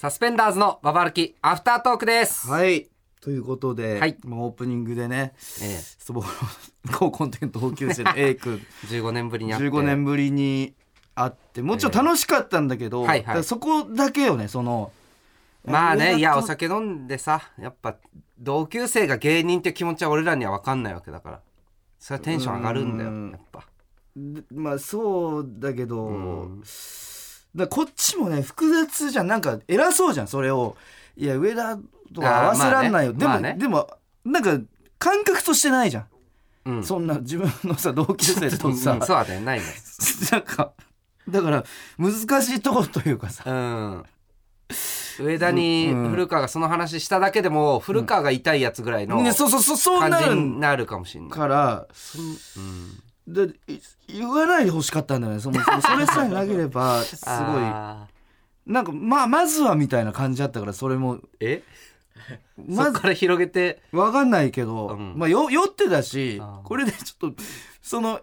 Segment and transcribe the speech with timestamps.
[0.00, 2.48] サスペンダーズのババ歩きアフタートークです。
[2.48, 2.88] はい。
[3.20, 4.16] ということで、はい。
[4.24, 6.28] まあオープニングでねえそぼろ
[6.90, 8.62] 高校の時の同級生の A 君。
[8.84, 9.76] え、15年ぶりに会って。
[9.76, 10.72] 15年ぶりに
[11.14, 11.60] 会って。
[11.60, 13.24] もちろん楽しかったんだけど、ええはい。
[13.24, 14.90] はいそこだけよねその。
[15.66, 17.96] まあね、いや、おさ酒飲んでさ、やっぱ
[18.38, 21.40] 同級生が芸人って気持ちは俺らには分かんないわけだから。
[21.98, 23.66] それはテンション上がるんだようん、やっぱ。
[24.50, 26.12] まあそうだけど、う
[26.44, 26.62] ん
[27.54, 29.26] だこっちもね複雑じゃん。
[29.26, 30.76] なんか偉そうじゃんそれを。
[31.16, 31.76] いや上田
[32.14, 33.54] とか合わせらんないよ、あーまあね。
[33.58, 33.90] でも、まあね。
[34.24, 34.58] でもなんか
[34.98, 36.06] 感覚としてないじゃん、
[36.66, 36.84] うん。
[36.84, 39.64] そんな自分のさ同級生とさ、 うんそうだね、ないね。
[40.32, 40.72] なんか
[41.28, 41.64] だから
[41.98, 43.44] 難しいところというかさ。
[43.46, 44.04] うん。
[45.18, 46.10] 上田にうん。
[46.10, 51.30] 古川がその話しただけでも、古川が痛いやつぐらいのね、そうそうそうそう感じなるになるかもしれない。
[51.30, 51.86] から
[52.56, 53.02] うん
[53.32, 55.40] でい言わないでほしかったんだよね。
[55.40, 57.36] そもそもそれさえなければすごい。
[58.66, 61.18] なんかまあまずはみたいな感じだったからそれも。
[61.40, 61.62] え？
[62.68, 63.82] まずから広げて？
[63.92, 65.14] わかんないけど、うん。
[65.16, 67.42] まあよ酔ってたしこれでちょっと
[67.80, 68.20] その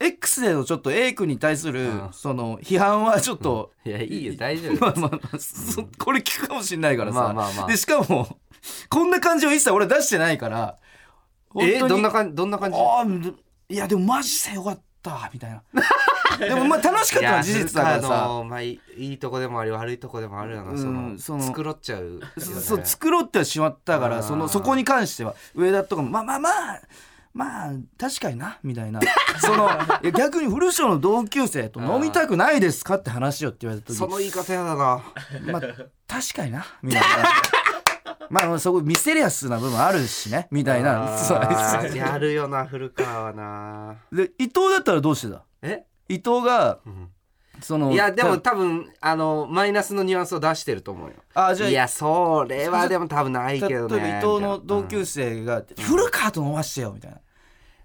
[0.00, 2.08] X でのちょっと A 君に対するうん。
[2.12, 4.80] その批判はちょっと、いやいいよ大丈夫。
[4.80, 7.66] まあまあまあ、そこれ聞くかもしんないからさ、まあまあまあ。
[7.66, 8.38] でしかも
[8.88, 10.78] こんな感じを一切俺出してないから
[11.60, 11.78] え？
[11.78, 12.72] どんな感感じどんな感
[13.22, 13.34] じ？
[13.70, 15.62] いやでもマジでよかったみたいな。
[16.38, 18.08] でもまあ楽しかったのは事実だからさ。
[18.08, 26.80] のまあいいとこでもあり悪いとこでもあるよな、うんその繕っちゃうよね、そう作ろうってはしまったからそのそこに関しては上田とかもまあまあまあ
[27.34, 29.00] まあ確かになみたいな。
[29.40, 29.68] その
[30.12, 33.96] 逆に古庄の同級生と飲みたくないですかって話をって言われた時。
[33.96, 35.02] その言い方やだな。
[35.52, 35.62] まあ
[36.08, 37.06] 確かになみたいな
[38.30, 41.16] まあまあそこミステリアスな部分あるしねみたいな。
[41.18, 43.96] そうやるよな古川はな。
[44.12, 45.42] で伊藤だったらどうしてた？
[45.62, 47.08] え、伊藤がうん。
[47.60, 51.16] そのいやでもた多分あのマイナスのニュアンスを出してると思うよ。
[51.34, 54.20] あじゃあいやそれはでも多分ないけどね。
[54.22, 57.18] 伊藤の同級生が「古川と飲ましてよ」みたいな。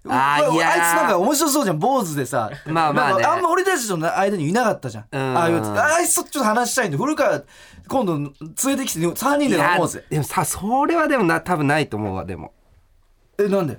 [0.06, 0.72] あーいやー。
[0.72, 2.50] あいつなんか面白そうじゃん坊主でさ。
[2.66, 3.24] まあまあね。
[3.24, 5.36] あんま俺たちとの間にいなかったじゃんうん。
[5.36, 7.42] ああいうあいつとちょっと話したいんで古川
[7.88, 8.28] 今度連
[8.76, 10.04] れてきて3人で飲もうぜ。
[10.10, 12.52] でもさそれはでもな多分ないと思うわでも。
[13.38, 13.78] えなんで？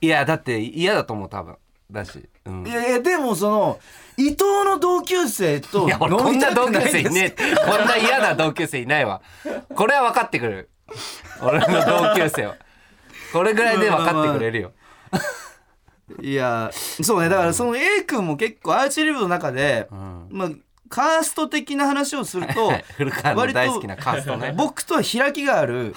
[0.00, 1.56] いやだって嫌だと思う多分。
[1.90, 2.66] だし、うん。
[2.66, 3.78] いやいやでもその
[4.16, 7.54] 伊藤の同級生といや俺こんな同級生いねえ。
[7.54, 9.20] こんな嫌な同級生いないわ。
[9.74, 10.70] これは分かってくる。
[11.42, 12.56] 俺の同級生は。
[13.32, 14.72] これぐらいで分かってくれるよ
[16.20, 17.28] いやそうね。
[17.28, 20.28] だからその A 君も結構アーチェリブの中で、ん。
[20.30, 20.50] まあ
[20.88, 24.54] カースト的な話をすると 古川の大好きなカーストね。
[24.56, 25.92] 僕とは開きがある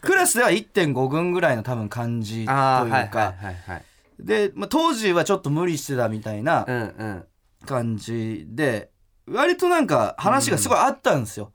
[0.00, 3.34] クラスでは1.5軍ぐらいの多分感じというか、
[4.18, 6.66] で、まあ、当時はちょっと無理してたみたいな
[7.66, 8.90] 感じで
[9.28, 11.52] 割となんか話がすごいあったんですよ。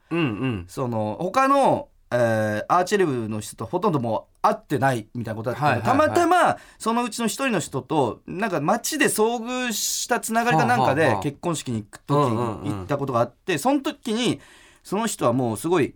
[0.67, 6.15] その他の、えーアーチェリブの人とほとんどもう会ってないみたいなことだったんで、はいはいはい。
[6.15, 14.39] たまたまそのうちの一人の人となんか街で遭遇したつながりかなんかで結婚式に行く時うんうんうんに行ったことがあってその時に
[14.83, 15.95] その人はもうすごい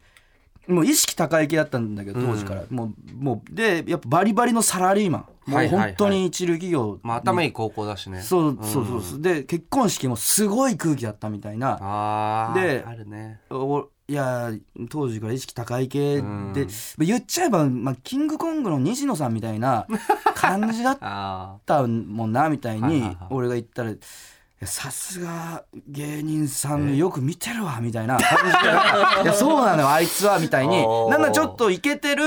[0.67, 5.25] もう意識高い系だったんだけど当時から、もうもうでやっぱバリバリのサラリーマン。
[5.49, 5.89] もはいうはいはい。
[5.91, 8.21] 本当に一流企業まあ頭いい高校だしね。
[8.21, 9.21] そうそうそうそう。
[9.21, 11.77] で結婚式もすごい空気だったみたいな。
[11.81, 13.39] ああであるね。
[13.49, 14.51] おいや
[14.89, 16.53] 当時から意識高い系でうん。
[16.99, 19.85] 言っちゃえば、まあ、キングコングの西野さんみたいな
[20.33, 23.93] 感じだっあたもんなみたいに俺が言ったら
[24.63, 28.17] さすが芸人さんよく見てるわみたいな。
[28.17, 28.43] 感じ
[29.17, 30.83] でいやそうなのよあいつはみたいに。
[31.09, 32.23] なんだちょっとイケてある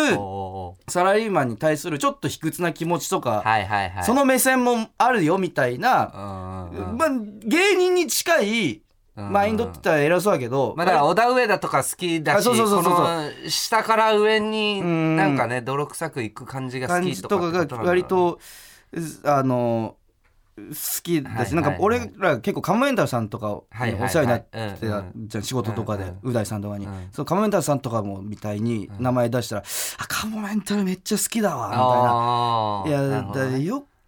[0.86, 4.04] サラリーマンに対するちょっと卑屈な気持ちとか、はいはいはい。
[4.04, 7.08] その目線もあるよみたいな、まあ、
[7.44, 8.82] 芸人に近い
[9.16, 12.94] マインドって言ったら偉そうだけど、まあだから、小田上田とか好きだし、あそうそうそうそう。
[12.94, 15.16] この下から上にん。
[15.16, 18.38] なんかね、泥臭くいく感じが好感きとかじとかが割と
[19.24, 19.96] あの
[20.56, 27.08] 好きだし、なんか俺ら結構カモメンタルさんとかお世話になってうんたうんじゃん仕事とかでう大さんとかに、うん。
[27.12, 29.62] そのカモメンタルさんとかもみたいに名前出したら
[29.98, 31.68] 「あカモメンタルめっちゃ好きだわ」
[32.84, 33.58] みたいな「いやなるほどね。
[33.58, 33.58] だ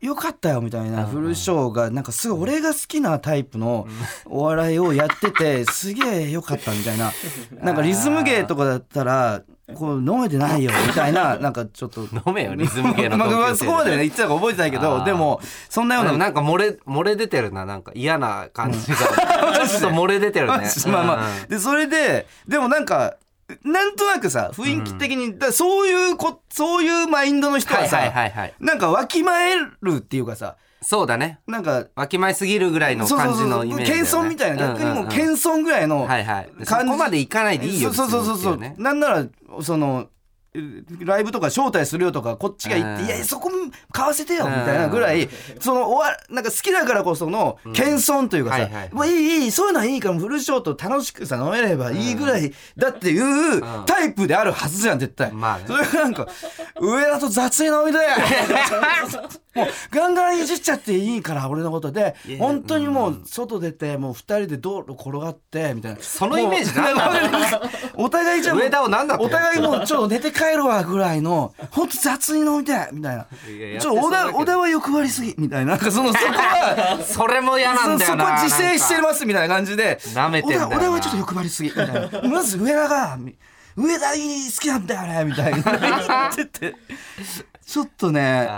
[0.02, 1.04] よよかったよ」みたいな。
[1.04, 3.86] うん古章がなんかすごい俺が好きなタイプの
[4.26, 7.12] お笑いをやってて すげえよかったみたいな。
[7.62, 9.42] なんかリズム芸とかだったら
[9.74, 12.02] こう飲めてないよみたいな なんかちょっと。
[12.26, 13.98] 飲めよ、リズム系のまあそこまでね。
[13.98, 18.96] 言ってたか覚えてないけどでもそんなようななんか漏れ、漏れ出てるな、なんか嫌な感じが。
[18.96, 20.70] ちょっと漏れ出てるね。
[20.88, 21.46] まあまあ。
[21.48, 23.14] でそれででもなんか
[23.64, 28.54] なんとなくさ雰囲気的に、だそういうこそういうマインドの人はさ、はいはいはいはい。
[28.60, 31.38] なんかわきまえるっていうかさそうだね。
[31.46, 35.08] なんかわきまえすぎるぐらいのそうそう感じそうのイメージだよ、ね、謙遜みたいな逆にもううんうんうん。
[35.10, 36.50] 謙遜ぐらいのはいはい。
[36.64, 38.84] そこまでいかないでいいよそうそうそうそう、別にっていね。
[38.84, 39.26] なんなら
[39.62, 40.10] そのう
[41.00, 43.08] ライブとか招待するよとかこっちが言って「うん。
[43.08, 43.50] いやそこ
[43.90, 45.26] 買わせてよ」みたいなぐらい
[45.60, 55.32] そのおわなんか好きだからこその謙遜というかさはいはい「もういいいいそういうのはいいからフルショート楽しくさ飲めればいいぐらいだ」っていうタイプであるはずじゃん絶対。
[55.32, 55.64] まあね。
[55.66, 56.28] それがなんか
[56.80, 58.10] 上だと雑に飲みだよ
[59.54, 65.98] もうガンガンいじっちゃっていいから俺のことで本当にもう外出てもう二人で道路転がってみたいな。
[66.00, 67.70] そのイメージなんなの
[68.04, 73.26] お互いじゃもう上田を何だってお互いもうちょっと寝て帰るわぐらいのほんと雑に飲みたいみたいな。
[73.48, 75.72] いややってちょっとは欲張りすぎみたいな。
[75.72, 79.98] なんかそのそこは それも嫌なんだそそこよな自制してますみたいな感じで。
[80.14, 82.28] 舐めてんだはちょっと欲張りすぎみたいな。
[82.28, 83.18] まず上田が
[83.76, 86.30] 上田好きなんだよねみたいな。
[86.36, 86.76] 言ってて
[87.64, 88.48] ちょっとね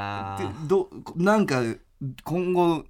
[0.66, 1.62] どなんか
[2.24, 2.84] 今後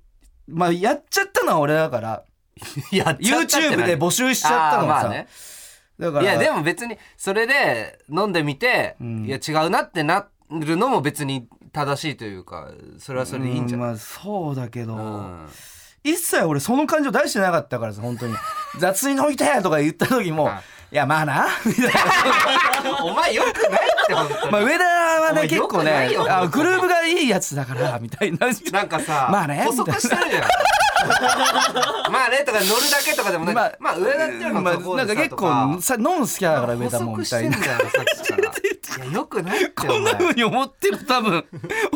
[0.48, 2.24] まあやっちゃったのは俺だから。
[2.92, 5.26] やっちゃった YouTube で募集しちゃったのがまあね。
[5.98, 6.24] だから。
[6.24, 9.24] いやでも別にそれで飲んでみて、ん。
[9.24, 15.48] いや違うなってなるのも別に正しいというかそれはそれでいいんじゃない、うまあそうだけど、うん。
[16.04, 18.34] 一切俺その感情出してなかったからさ本当に。
[18.78, 20.94] 雑に飲みたいとか言った時もはい。
[20.94, 21.48] いやまあな。
[21.64, 21.92] みたい
[22.84, 24.14] なお前よくないって
[24.50, 24.84] まあ上田
[25.20, 28.48] はね結構ねあグルーブがいいやつだから みたいな。
[28.72, 29.64] なんかさ、 まあね。
[29.64, 30.42] 補足してるじゃん。
[32.10, 37.76] まあねとか乗るだけとかでもない、まあ、上田っていうのまあはそこなんか結構さ飲む好きだから上田も補足みたいな。
[38.96, 40.14] いやよくないこんなお前。
[40.14, 41.44] 風に思ってる多分。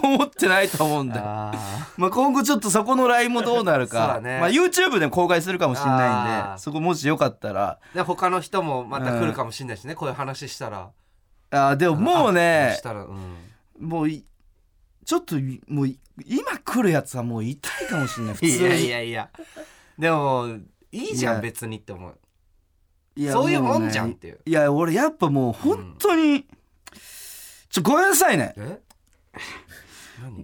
[0.03, 1.55] 思ってないと思うんだ
[1.97, 4.41] まあ今後ちょっとそこのラインもどうなるか、だね。
[4.41, 7.79] まあ YouTube でも公開するかもしれないんでそこもしよかったら。
[8.05, 10.89] 他の人もまた来るかもしれないしね、こういう話したら
[11.51, 13.37] あーでももうあねしたらうん。
[13.81, 14.25] もうい
[15.05, 19.31] ちょっといもうい今来るやつはもう痛いかもしれない普通にいやいやいや。
[19.99, 20.49] でも
[20.93, 22.19] いいじゃん別にって思う。
[23.17, 24.41] いやそういうもんねじゃんっていう。
[24.45, 26.47] いや俺やっぱもう本当に、
[27.69, 28.55] ちょごめんなさいね。
[28.57, 28.61] え？
[28.61, 28.79] 何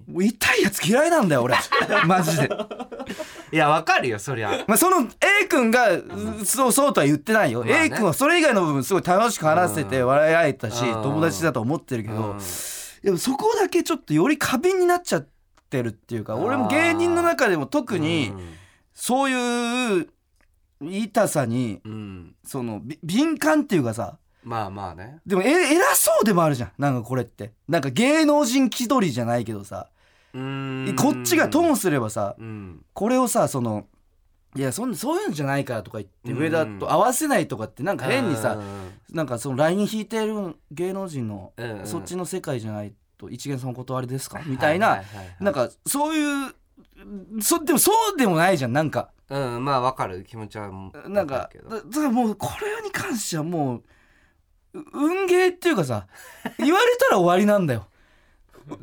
[0.07, 1.57] もう痛いやつ嫌いなんだよ俺。
[2.07, 2.49] マジで、
[3.53, 4.65] いやわかるよそりゃ。
[4.67, 5.09] まあ、その
[5.43, 5.89] A 君が、
[6.45, 7.85] そうそうとは言ってないよ、まあね。
[7.87, 11.03] A 君はそれ以外の部分すごい楽しく話せて笑い合えたし、うん。
[11.03, 12.39] 友達だと思ってるけど、うん。
[13.03, 15.29] でもそこだけちょっとより過敏になっちゃっ
[15.69, 18.33] てるっていうか俺も芸人の中でも特に
[18.95, 20.09] そういう
[20.81, 22.35] 痛さにうんうん。
[22.45, 25.19] そのび敏感っていうかさまあまあね。
[25.27, 26.73] でもえ偉そうでもあるじゃん。
[26.79, 27.53] なんかこれって。
[27.67, 29.89] なんか芸能人気取りじゃないけどさ。
[30.35, 30.97] うーん。
[30.97, 32.85] こっちがトーンすればさうん。
[32.93, 33.87] これをさその
[34.57, 36.39] いやそんそういうんじゃないからとか言ってうん。
[36.39, 39.17] 上田と合わせないとかってなんか変にさうん。
[39.17, 41.87] なんかその LINE 引いてる芸能人のうんうん。
[41.87, 44.43] そっちの世界じゃないと一元さんお断りですか？
[44.45, 45.07] みたいなはいはい
[45.41, 46.55] なんかそういう
[47.41, 49.11] そでもそうでもないじゃんなんか。
[49.31, 50.23] うんまあわかる。
[50.25, 50.71] 気持ちは
[51.09, 53.83] なんかだだからもうこれに関してはもうう
[54.93, 56.07] 運ゲーっていうかさ
[56.59, 57.87] 言われたら終わりなんだよ。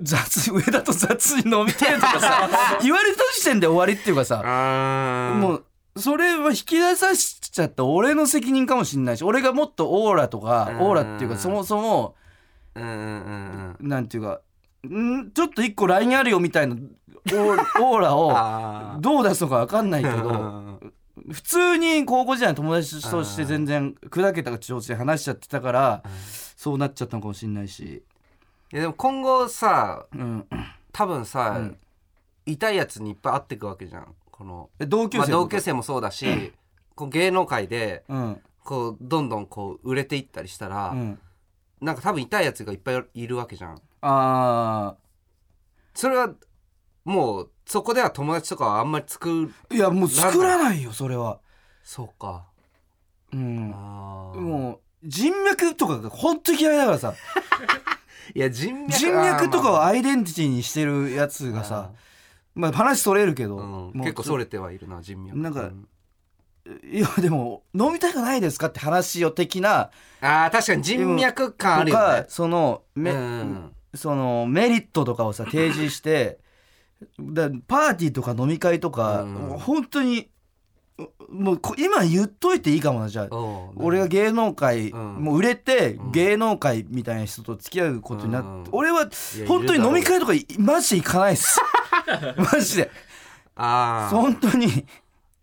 [0.01, 2.49] 雑上だと雑に飲みたいとかさ
[2.83, 4.37] 言われた時点で終わりっていうかさ
[5.39, 5.65] もう
[5.97, 10.81] それは引き出さしちゃった俺の責任かもしんないし俺がもっとオーラとかうん。
[10.81, 12.15] オーラっていうかそもそも
[12.75, 14.39] なんていうか
[14.87, 20.93] んちょっと一個 LINE あるよみたいなオーラをどう出すのか分かんないけどうん
[21.29, 26.03] 普通に高校時代の友達として全然砕けた調子で話しちゃってたから
[26.55, 28.03] そうなっちゃったのかもしれないし、
[28.73, 30.45] いやでも今後さうん、
[30.91, 31.77] 多分さ、うん。
[32.45, 34.15] 痛いやつにいっぱい会ってくわけじゃん。
[34.31, 36.53] この、え同級まあ、生同級生もそうだし、
[36.95, 38.41] こう芸能界でうん。
[38.63, 41.19] こうどんどんこう売れていったりしたら、うん。
[41.81, 43.81] なんか多分痛いやつがいっぱいいるわけじゃん。
[44.01, 44.95] あ
[45.93, 46.33] それは
[47.03, 49.79] もうそこでは友達とかはあんまり作るーい。
[49.79, 51.39] やもう作らないよそれは。
[51.83, 52.45] そうか。
[53.33, 53.69] うん。
[53.69, 57.13] もう人脈とかが本当に嫌いだからさ。
[58.33, 61.91] いや人脈人脈とかをあアイデンティティにしてるやつーがさ
[62.55, 65.37] まあ話それるけど、まあうん結構それてはいるな人脈。
[65.37, 65.87] なんかうん。
[66.83, 69.89] いやでも飲みたくないですかって話よ的な
[70.21, 72.25] あー確かに人脈感あるよね。
[72.29, 73.75] そのめ、うん。
[73.95, 76.39] そのメリットとかをさ提示して
[77.19, 79.33] だパーティーとか飲み会とか、うん。
[79.33, 80.29] もう本当に
[80.97, 83.69] うもうこ今言っといていいかもなじゃあ。
[83.75, 85.15] 俺が芸能界、うん。
[85.23, 86.11] もう売れてうん。
[86.11, 88.65] 芸能界みたいな人と付き合うことになって、うん。
[88.71, 89.09] 俺は
[89.47, 91.59] 本当に飲み会とかいマジで行かないです。
[92.53, 92.91] マジで。
[93.55, 94.85] ああ本当に。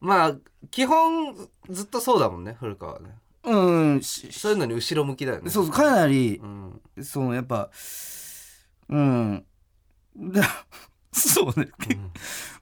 [0.00, 0.36] まあ
[0.70, 1.34] 基本
[1.70, 3.16] ずっとそうだもんね古川はね。
[3.44, 4.02] うん。
[4.02, 5.50] しそういうのに後ろ向きだよね。
[5.50, 6.80] そうそうかなりうん。
[7.02, 7.70] そのやっぱ
[8.88, 9.44] うん。
[10.16, 10.42] だ
[11.18, 11.68] そうね、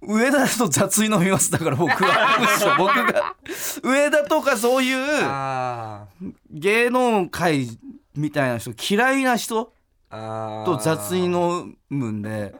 [0.03, 1.51] 上田と雑に飲みます。
[1.51, 2.39] だから僕は。
[2.41, 3.35] むしろ僕が。
[3.83, 6.07] 上田とかそういうあ
[6.51, 7.79] 芸能界
[8.15, 9.73] みたいな人嫌いな人
[10.11, 12.31] と雑に飲むんで。
[12.31, 12.59] はいはいは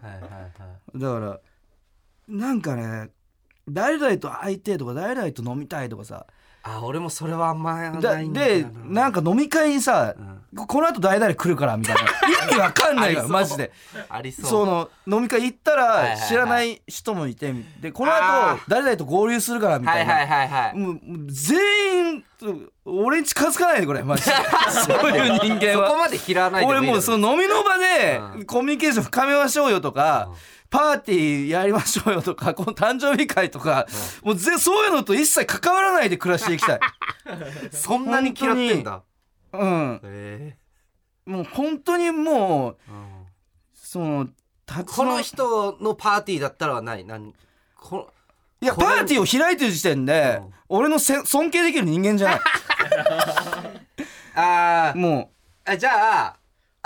[0.95, 0.99] い。
[0.99, 1.41] だから
[2.29, 3.11] なんかね
[3.69, 6.27] 誰々と会いてえとか誰々と飲みたいとかさ。
[6.69, 9.09] あ俺もそれはあんまだないんだでよな。
[9.11, 10.17] んか飲み会にさ、
[10.57, 12.03] ここの後誰々来るからみたいな。
[12.49, 13.71] 意味わかんないからマジで。
[14.09, 14.47] ありそう。
[14.47, 20.77] その飲み会行ったはいはいはいら知らない人もいてでこの後誰々と合流するからみたいな、はいはいはいはい。
[20.77, 22.25] もう全員
[22.85, 24.33] 俺に近づかないでこれマジで
[24.87, 30.31] そういう人間はそこまで嫌わない俺もうその飲みの場でうんコミュニケーション深めましょうよとか、
[30.71, 33.87] パーティーやりましょうよとか この誕生日会とか、
[34.23, 36.81] もうぜそういうのと一切関わらないで暮らしていきたい。
[37.71, 39.03] そんなに嫌ってんだ。
[39.53, 40.01] うん。
[40.03, 40.57] へ
[41.25, 43.27] もう本当にもうえうん
[43.75, 44.29] その
[44.87, 47.05] この人のパーティーだったらはない？
[47.05, 47.33] なん
[47.77, 48.11] こ
[48.61, 50.55] いやパーティーを開いてる時点で、うん。
[50.69, 52.41] 俺のせ尊敬できる人間じゃない。
[54.35, 54.99] あー。
[54.99, 55.31] も
[55.65, 56.37] あじゃあ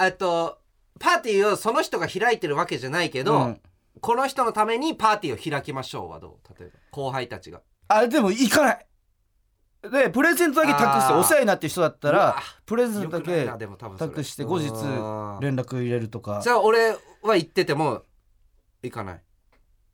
[0.04, 0.58] えっと
[0.98, 3.60] パーティーをその人が開いてるわけじゃないけう、ど、うん
[4.00, 6.60] この人のためにパーティーを開きましょうはどう？
[6.60, 7.60] 例えば後輩たちが。
[7.88, 8.86] あれでも行かない。
[9.82, 13.46] でプレゼントだけ託してお世話になってる人だったらプレゼントだけ
[13.98, 16.40] 託して後日うん連絡入れるとか。
[16.42, 16.90] じゃあ俺
[17.22, 18.02] は行ってても
[18.82, 19.22] 行かない？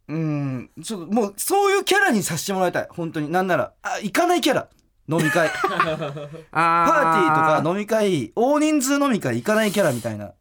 [0.09, 2.89] うんちょっともうそういうキャラにさせてもらいたい。
[2.91, 3.31] 本当に。
[3.31, 4.69] なんならあ行かないキャラ。
[5.09, 5.49] 飲み会。
[5.55, 5.79] パパー。
[5.79, 10.33] ティーティーとか飲み会大人数飲み会行かないキャラみたいな。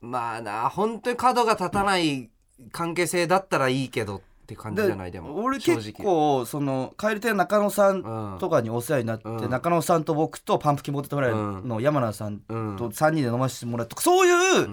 [0.00, 2.30] まあな本当に角が立たない
[2.72, 5.12] 関係性だったらいいけどって感じじゃない？
[5.12, 8.38] でも俺正結構その帰り手中野さんうん。
[8.38, 9.50] とかにお世話になって、うん。
[9.50, 12.76] 中野さんと僕とパンプキンポテトフライの山名さんうん。
[12.76, 14.68] と3人で飲ませてもらってそういう、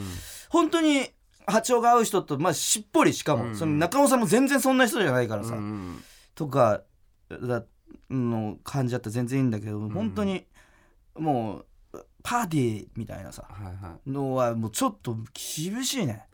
[0.50, 1.08] 本当に
[1.46, 3.56] 波長が合う人と、まあ、しっぽりしかも、うん。
[3.56, 6.02] その中野さんも全然そんな人じゃないからさ、うん
[6.36, 6.82] とか
[7.30, 7.64] だ
[8.10, 10.46] の感じだったら全然いいんだけど、本当に
[11.16, 11.64] も
[11.94, 14.10] うパーティーみたいなさはいはい。
[14.10, 16.26] のはもうちょっと厳しいね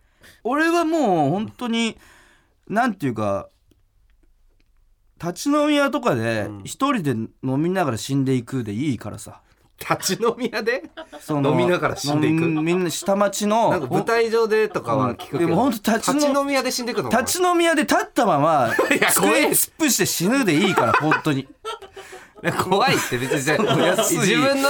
[0.44, 1.98] 俺はもう本当に
[2.68, 3.50] なんていうか
[5.22, 6.62] 立ち飲み屋とかでうん。
[6.64, 9.42] 一人で飲みながら死んでいくでいいからさ、
[9.78, 10.84] 立ち飲み屋で？
[11.20, 12.48] そ飲みながら死んでいく？
[12.48, 18.72] みみんな下町のなんか舞台上でとかは聞くけど、でもほんと立ち飲み屋で死んでいくの立ち飲み屋で立ったまま
[19.12, 21.48] 机に突っ伏して死ぬでいいから本当に
[22.64, 23.38] 怖いって別に
[24.20, 24.70] 自分の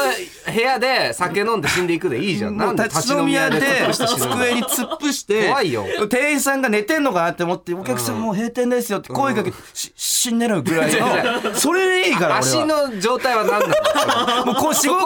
[0.53, 2.57] 部屋で酒飲んで死んでいくでいいじゃん。
[2.57, 3.59] もうんなで立ち飲み屋で
[3.91, 5.85] 机に突っ伏して怖いよ。
[6.09, 11.53] 店員さんが寝てんのかなって思ってお客さんもう閉店ですよって声かけて、し死んでるぐらいの。
[11.53, 14.99] それでいいから俺足はの状態は何なのもうこう死後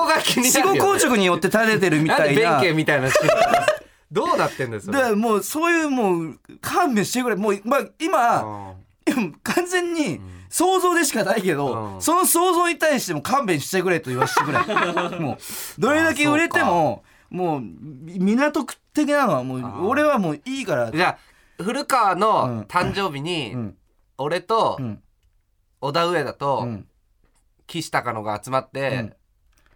[0.43, 2.35] 死後硬直によって垂れてるみなんたいな。
[2.35, 3.09] で弁慶みたいな
[4.11, 4.93] どうなってんですよ。
[4.93, 7.35] でもうそういうもう勘弁してくれ。
[7.35, 8.75] もう、まあ、今
[9.43, 10.21] 完全に
[10.53, 12.01] 想像でしかないけど、うん。
[12.01, 14.59] その想像に対しても勘弁してくれと言わせてくれ。
[15.19, 15.37] もう
[15.81, 20.91] どれだけ売れてももう港区的なのはもう俺はもういいから。
[20.91, 21.17] じゃ
[21.59, 22.19] あ古川うん。
[22.19, 23.77] の誕生日に、うん。
[24.19, 25.01] 俺とうん。
[25.81, 26.85] 小田上田うとん。
[27.65, 29.13] 岸高野が集まって、うん。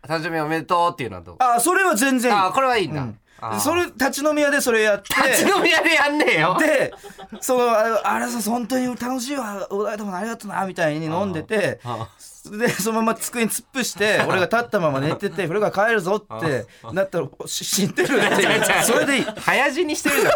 [0.07, 1.36] 誕生日おめでとうっていうのはどう？
[1.39, 2.38] あそれは全然いい。
[2.39, 3.19] あこれはいいんだ、うん
[3.62, 5.13] それ立ち飲み屋でそれやって。
[5.29, 6.58] 立ち飲み屋でやんねえよ。
[6.60, 6.94] で
[7.41, 9.67] そのああれさ本当に楽しいわ。
[9.70, 11.79] お台もありがとうなみたいに飲んでて。
[11.84, 12.10] あ
[12.51, 18.17] でそのまま机に突っ伏して俺が立ったまま寝てて俺が帰るぞってなったらし死んでる。
[18.24, 19.25] ってそれでいい。
[19.25, 20.34] 早死にしてるじゃん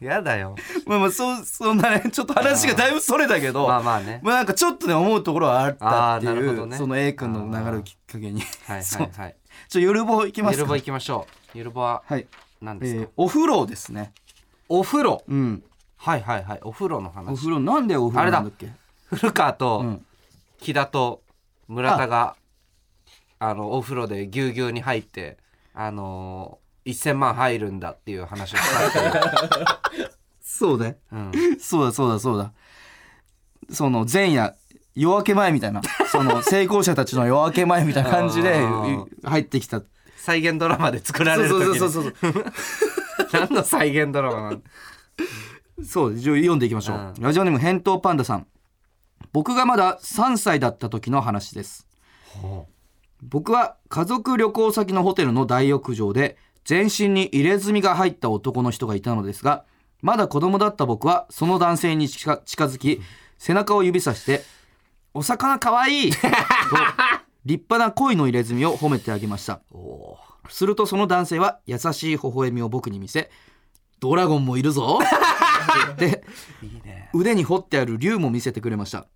[0.00, 0.56] やだよ。
[0.86, 4.20] まあまあそうそんなねちょっと話がだいぶそれだけどまあまあね。
[4.22, 6.76] まあなんかちょっとね思うところはあったっていう、あーなるほどね。
[6.76, 8.40] その A 君の流れをきっかけに。
[8.66, 9.36] はいはいはい。
[9.68, 10.60] ちょゆるぼいきますか。
[10.60, 11.58] ゆるぼ行きましょう。
[11.58, 12.26] ゆるぼははい、え
[12.60, 14.12] 何ですか、ーお風呂ですね。
[14.68, 15.22] お風呂？
[15.28, 15.62] うん。
[15.96, 16.60] はいはいはい。
[16.62, 18.70] お風呂のお話風呂なんでお風呂なんだっけ？
[19.04, 20.06] 古川とうん。
[20.60, 21.22] 木田と
[21.68, 22.36] 村田が
[23.38, 25.38] あのお風呂でぎゅうぎゅうに入って
[25.72, 30.10] あのー、1000万入るんだっていう話をしたっていう、
[30.40, 30.98] そうね。
[31.12, 32.52] うん、そうだそうだそうだ。
[33.70, 34.54] その前夜
[34.94, 35.82] 夜明け前みたいな。
[36.10, 38.60] その成功者たちの夜明け前みたいな感じで
[39.24, 39.82] 入ってきた。
[40.16, 41.78] 再現ドラマで作られる時に。
[41.78, 42.44] そうそうそうそう
[43.32, 44.62] 何の再現ドラマなの
[45.84, 47.22] そうじゃあ読んでいきましょう、うん。
[47.22, 48.46] ラジオネーム返答パンダさん。
[49.32, 51.86] 僕がまだ3歳だった時の話です。
[53.22, 56.36] 僕は家族旅行先のホテルの大浴場で
[56.70, 59.64] 全身に入れ墨が入った男の人がいたのですが
[60.02, 63.00] まだ子供だった僕はその男性に近近づき
[63.38, 64.42] 背中を指さして
[65.12, 66.18] 「お魚かわいい!」と
[67.44, 69.62] 立派な鯉の入れ墨を褒めてあげました。
[69.72, 70.16] お
[70.48, 73.32] するとその男性は優しい微笑みを僕に見せ
[73.98, 75.00] 「ドラゴンもいるぞ」
[75.98, 76.22] で
[76.62, 77.10] いいね。
[77.12, 79.08] 腕に彫ってある竜も見せてくれました。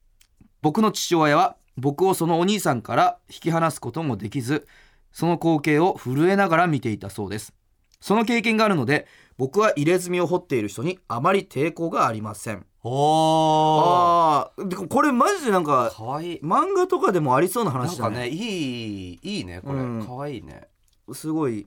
[0.61, 4.66] 僕の父親は僕をそのお兄さんから引き離すこともできず
[5.14, 7.54] その光景を震えながら見ていたそうです。
[8.00, 9.06] その経験があるので
[9.38, 12.66] 僕は入れ墨を彫っている人にあまり抵抗がありません。
[12.83, 16.35] おああでこれマジでなんかかわい。
[16.35, 18.16] い漫画とかでもありそうな話だね。
[18.16, 19.78] かねいいいいねこれ。
[19.78, 20.04] うん。
[20.04, 20.68] かわいいね。
[21.12, 21.66] すごい。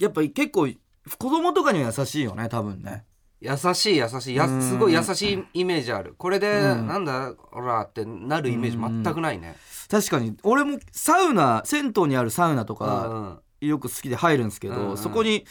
[0.00, 3.04] やっぱり結構子供とかには優しいよね多分ね。
[3.40, 4.34] 優しい優しい。
[4.34, 4.62] やうん。
[4.62, 6.14] すごい優しいイメージある。
[6.16, 6.86] これでうん。
[6.88, 9.54] なんだほらってなるイメージ全くないね
[9.88, 10.36] 確かに。
[10.42, 13.66] 俺もサウナ銭湯にあるサウナとうかん。
[13.66, 14.98] よく好きで入るんですけど、うんうん。
[14.98, 15.44] そこに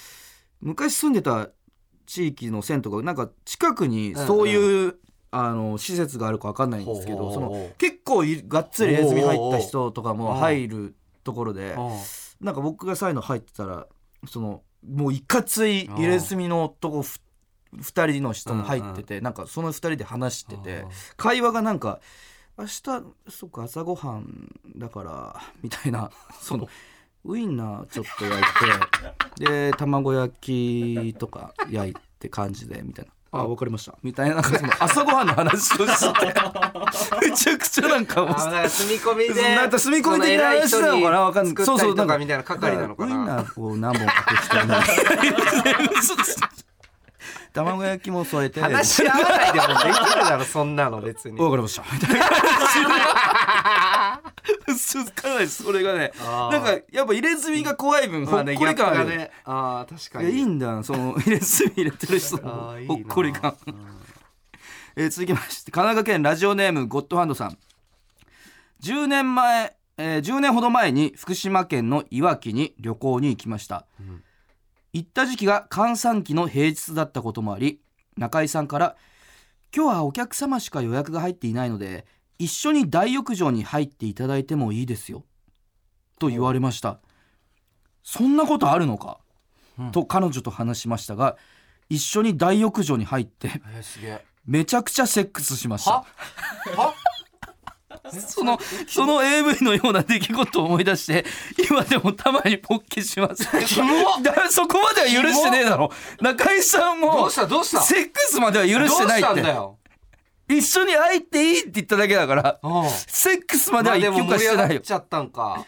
[0.62, 1.50] 昔住んでた
[2.06, 4.96] 地域の銭湯がなんか近くにそういう、
[5.29, 12.46] あの施設があるか分かんないんですけどその結構いがっつり入れ墨入った人とかも入るところでうん。
[12.46, 13.88] なんか僕がそういうの入ってたら
[14.27, 17.20] そのもういかつい入れ墨の男ふ
[17.75, 20.86] 2人の人も入ってて、なんかその2人で話してて
[21.17, 22.00] 会話がなんか
[22.57, 22.81] 「明日
[23.29, 26.09] そっか朝ごはんだから」みたいな
[26.41, 26.67] その
[27.23, 28.43] ウインナーちょっと焼い
[29.37, 33.11] て で卵焼きとか焼いて感じでみたいな。
[33.29, 33.93] あ分かりました。
[34.01, 36.33] みたいななんかその 朝ごはんの話をして
[37.29, 41.65] めちゃくちゃなんかもう住み込みでなんか住み込み的な話なのかなわかんない。
[41.65, 44.65] そうそうなんかみたいな係なのかウインナなーを何本かけて
[47.54, 48.62] 卵焼きも添えて。
[48.62, 51.39] 話し合わないでもできるだろそんなの別に。
[51.39, 51.84] わかりました。
[55.22, 59.32] かなりそれがねなんかやっぱ入れ墨が怖い分ほっこり感ある、ね。
[59.44, 60.30] あー確かに。
[60.30, 63.56] いやいいんだその 入れ墨入れてる人あのほっこり感。
[64.96, 67.58] えー続きまして神奈川県ラジオネームゴッドハンドさん。
[68.82, 74.24] 10年前、えー10年ほど前に福島県のいわきに旅行に行きました、ん
[74.94, 77.79] 行った時期が閑散期の平日だったこともあり
[78.17, 78.96] 中井さんから
[79.75, 82.06] 「今日はお客様しか予約が入っていないので
[82.39, 85.24] 一緒に大浴場に入っていただいてもいいですよ」
[86.20, 87.00] と言われました
[88.03, 89.20] そんなことあるのか、
[89.77, 89.92] うん。
[89.92, 91.38] と彼女と話しましたが
[91.90, 93.61] 一緒に大浴場に入って
[94.46, 96.05] めちゃくちゃセックスしました
[98.11, 101.25] そのその AV のような出来事を思い出して
[101.70, 103.43] 今でもたまにポッケします。
[104.51, 105.91] そこまでは許してねえだろ。
[106.22, 107.46] 中井さんどもうした？
[107.46, 107.81] どうした？
[107.81, 109.41] セックスまでは許してないって。
[109.41, 109.77] んだよ。
[110.50, 112.89] 一緒に入っていいって言っただけだからうん。
[112.89, 114.79] セックスまでは一曲は盛り上がしてないよ。
[114.79, 115.65] っちゃったんか。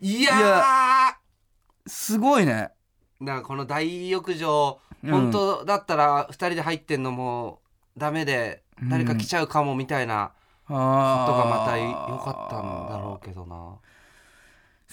[0.00, 1.16] いや
[1.86, 2.70] すごいね。
[3.20, 5.10] だからこの大浴場、うん。
[5.10, 7.60] 本当だったら2人で入ってんのも
[7.96, 10.32] ダメで誰か来ちゃうかもみたいな
[10.72, 11.48] とがー。
[11.48, 13.76] また良かったんだろうけどな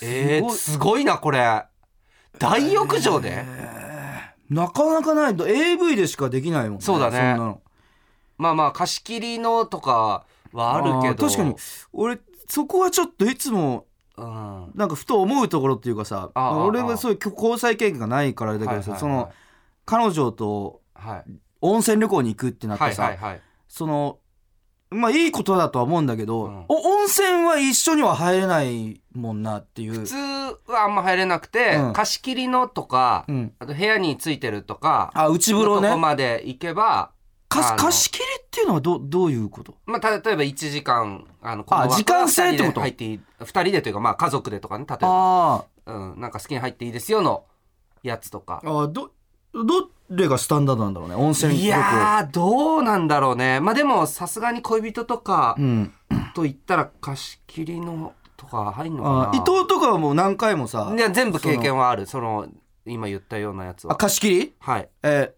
[0.01, 1.63] えー、すごいなこれ。
[2.37, 3.43] 大浴場で、
[4.49, 5.35] なかなかない。
[5.35, 7.19] と AV でしかできないもんねそうだね。
[7.19, 7.61] んなの。
[8.37, 11.27] まあまあ貸し切りのとかはあるけど。
[11.27, 11.55] ー確かに。
[11.91, 14.71] 俺そこはちょっといつもうん。
[14.75, 19.31] なんかふと思うところっていうかさ俺はそういう交際経験がないからだけどさ、はいその
[19.85, 21.23] 彼女とはい。
[21.61, 23.17] 温泉旅行に行くってなっはいてさ、
[23.67, 24.18] その
[24.91, 26.65] まあいいことだとは思うんだけど、うん。
[26.67, 29.93] お温泉は一緒には入れないもんなっていう。
[29.93, 31.93] 普通はあんま入れなくて、うん。
[31.93, 37.11] 貸し切りのとか、うん、あと部屋についてるとかあ内風呂のとこねまで行けば
[37.47, 39.75] 貸あの貸し切りっていうのはどどういうこと？
[39.85, 47.43] まあ、た例えば1時間あのこの枠は時間制ってこと？2人で入っていい2人でというかまあ家族でとかね例えば、あうん、なんか好きに入っていいですよの
[48.03, 48.61] やつとか。
[48.63, 49.11] ーあど
[49.53, 51.15] どれがスタンダードなんだろうね？
[51.15, 53.59] 温泉いやーどうなんだろうね。
[53.59, 55.93] まあでもさすがに恋人とかうん、
[56.33, 59.31] と言ったら貸し切りのとか入んのかな。
[59.31, 62.05] あ伊藤とかはもう何回もさいや全部経験はある。
[62.05, 62.47] その
[62.85, 64.53] 今言ったようなやつあは貸し切り？
[64.59, 64.89] はい。
[65.03, 65.33] え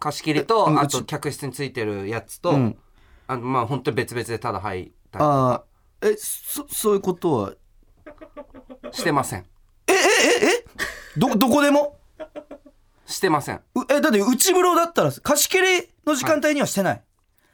[0.00, 2.76] 貸し切りとうんあと客室についてるやつと、うん。
[3.26, 5.24] あのまあ本当に別々でただ入ったり。
[5.24, 7.52] あーえそそういうことは？
[8.92, 9.44] してません。
[11.16, 11.96] どどこでも？
[13.08, 13.56] してません。
[13.74, 17.02] うえだって内風呂だったら貸し切りの時間帯にはしてない、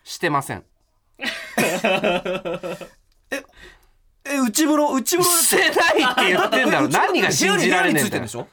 [0.03, 0.65] してません。
[4.27, 6.89] え内風呂内風呂してないって言ってんだろ。
[6.89, 8.49] 何が信じられねえんだよ。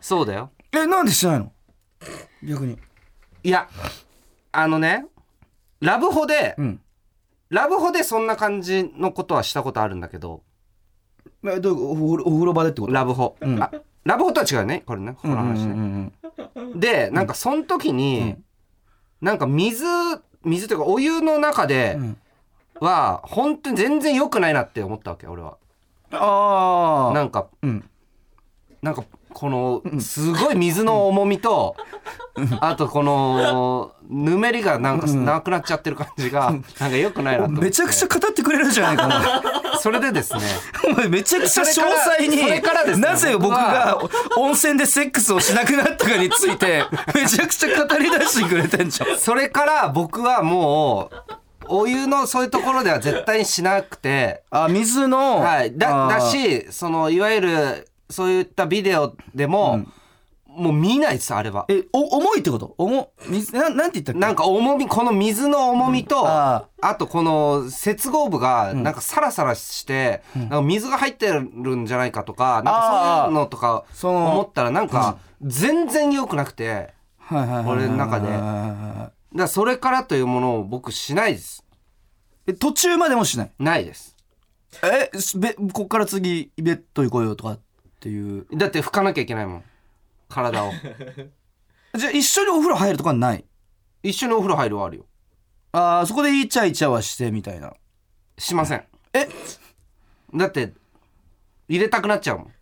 [0.00, 0.50] そうだよ。
[0.72, 1.52] えなんでしてないの？
[2.44, 2.78] 逆に。
[3.42, 3.68] いや
[4.52, 5.06] あのね
[5.80, 6.80] ラブホで、うん。
[7.48, 10.44] ラブホでそんな感じのことはしたことあるんだけど。
[11.44, 12.92] えどういうお風呂お風呂場でってこと？
[12.92, 13.60] ラブホ、うん。
[13.60, 13.72] あ
[14.04, 14.82] ラブホとは違うね。
[14.86, 15.16] これね。
[15.20, 16.12] この話ね、
[16.74, 18.44] でなんかその時に、うん。
[19.20, 19.84] なんか水
[20.44, 22.16] 水というかお湯の中でうん。
[22.80, 25.56] は本当に全然良くないなって思ったわけ俺は。
[26.10, 27.88] ああなんかうん。
[28.82, 31.76] なんかこのすごい水の重みと
[32.60, 37.64] あとこのぬめりがなんかなくなっちゃってる感じがなんか良くないなと思って。
[37.66, 39.06] めちゃくちゃ語ってくれるじゃないか。
[39.06, 40.40] お前それでですね。
[40.88, 43.98] お前めちゃくちゃ詳細にそれからですねなぜ僕が
[44.36, 49.18] 温泉でセックスをしなくなったかについてめちゃくちゃ語り出してくれてんじゃん。
[49.18, 51.34] それから僕はもう
[51.68, 54.42] お湯のそういうところでは絶対にしなくて。
[54.50, 59.86] あ水の、はい、だだしそのいわゆるそういったビデオでも、
[60.46, 61.64] もう見ないですあれは。
[61.70, 62.74] えお重いってこと？
[62.76, 64.18] 重水ななんて言ったっけ？
[64.20, 76.92] なんか重みこの水の重みと、ああとこの接合部がなんかサラサラして、なんか水が入ってるんじゃないかとかなんかそういうのとか思ったらなんか全然良くなくて
[77.30, 78.28] 俺の中で。
[78.28, 81.64] だからそれからというものを僕しないです。
[82.46, 83.50] え途中までもしない？
[83.58, 84.14] ないです。
[84.82, 87.58] えすべこっから次ベッド行こうよとか
[88.02, 88.46] っていう。
[88.56, 89.64] だって拭かなきゃいけないもん。
[90.28, 90.72] 体を。
[91.94, 93.44] じゃあ一緒にお風呂入るとかはない？
[94.02, 95.06] 一緒にお風呂入るはあるよ。
[95.70, 97.72] あーそこでイチャイチャはしてみたいな。
[98.38, 98.84] しません。
[99.12, 99.28] え？
[100.34, 100.72] だって
[101.68, 102.52] 入れたくなっちゃうもん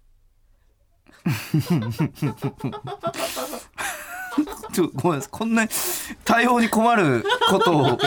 [4.72, 5.30] ちょごめんなさい。
[5.30, 5.70] こんなに
[6.24, 7.98] 対応に困ることを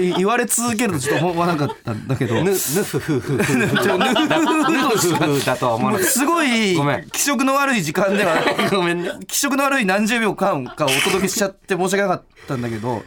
[0.00, 2.34] い言われ続けるとちょっと思わなかったんだけど。
[2.36, 3.42] ぬぬふふふふ。
[3.42, 7.10] ふぬふふだとは思わなかっすごいごめん。
[7.10, 9.12] 気色の悪い時間ではた ごめんね。
[9.26, 13.02] 気色の悪い何十秒間かお届けしちゃって申し訳なかったんだけど。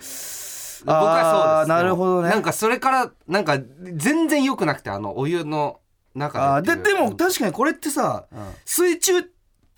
[0.84, 2.30] 僕はそうですなるほどね。
[2.30, 3.60] なんかそれからなんか
[3.94, 5.80] 全然良くなくてあのお湯の
[6.16, 6.96] 中あでっていう。
[6.96, 8.26] ーででも確かにこれってさ、
[8.66, 9.24] 水中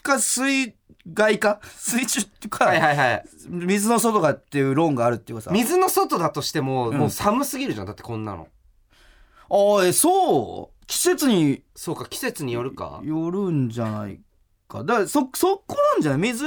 [0.02, 0.76] か水
[1.12, 3.24] 外か水中っていうか、はいはいはい。
[3.50, 5.52] 水の外かっていう論があるっていうかさ。
[5.52, 8.48] 水の外だとしても、もう寒すぎるじゃんだってこんなの。
[9.50, 10.86] あーえそう？
[10.88, 11.64] 季節に。
[11.76, 13.02] そうか季節によるか。
[13.04, 14.20] よるんじゃない
[14.68, 14.84] か。
[14.84, 16.22] だからそそこなんじゃない？
[16.22, 16.46] 水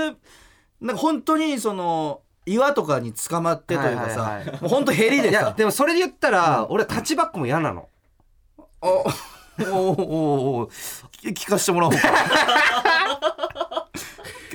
[0.81, 4.61] なんか本当にその岩とかに捕まってというかさ、はいはいはい。
[4.63, 7.89] もう本当ヘリでいやさでもそれで言ったら、俺タッチバックも嫌なの。
[8.81, 11.99] おおおおお聞聞かせてもらおうか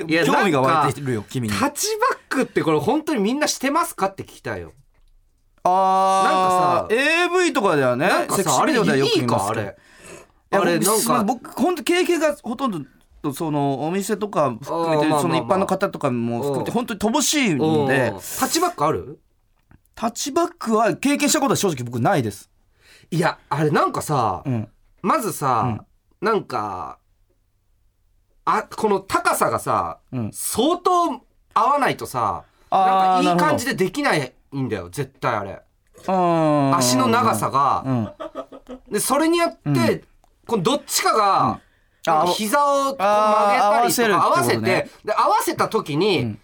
[0.05, 1.53] 興味が湧いてるよ君に。
[1.53, 4.73] タッチバックってこれ本当にみんなしてますかって聞きたいよ。
[5.63, 6.95] あー。
[6.95, 8.07] なんか AV とかではね。
[8.07, 9.77] なんかさあれではよくい見ますあれ。
[10.51, 12.87] あれなんか僕本当経験がほとん
[13.21, 17.85] どそのお店とか含めてその一般の方とかも含めてうん本当に乏しいうん。
[17.85, 19.19] んでタッチバックある？
[19.95, 22.49] タッチバックは経験したことは正直僕ないです。
[23.11, 24.67] いやあれなんかさ、うん。
[25.03, 25.83] まずさ、
[26.21, 26.97] なんか
[28.45, 30.31] あこの高さがさ、うん。
[30.33, 31.21] 相当
[31.53, 35.61] 合わないとさなんかいい感じでできないんだよ絶対あれ。
[36.07, 38.11] うん足の長さが、うん。
[38.91, 40.03] でそれによって、
[40.47, 41.59] このどっちかが、
[42.33, 46.39] 膝をこう曲げたりとか合合わせてで合わせた時に、ん。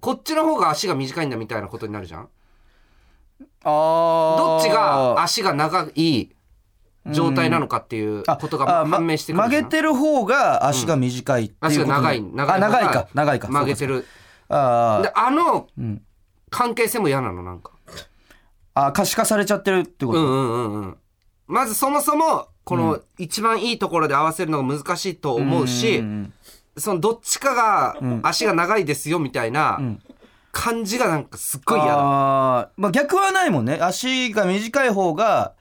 [0.00, 2.28] こっちの方が足が短いんだみたいなことになるじゃん？
[3.64, 6.30] あどっちがあ足が長い
[7.12, 12.20] 状態なのかっていうことがま判明してくるじゃん曲げてる方が足が短いっていうこと足が長い。
[12.22, 12.86] ね長いあ長い。
[12.86, 13.48] か長いか。
[13.48, 14.04] 曲げてる。
[14.48, 16.02] あであのん。
[16.50, 17.72] 関係性も嫌なのなんか。
[18.74, 20.96] あ可視化されちゃってるってこと、うんうんうんうん。
[21.46, 26.32] まずそもそもこの一番いいところで合わせるのが難しいと思うし、ん
[26.76, 29.80] そのどっちかが足が長いですよみたいな
[30.52, 31.94] 感じがなんかすっごい嫌だ。
[31.98, 32.68] あー。
[32.76, 33.78] まあ逆はないもんね。
[33.80, 35.54] 足が短い方が